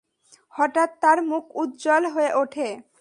[0.53, 2.67] হঠাৎ তার মুখ উজ্জ্বল হয়ে ওঠে।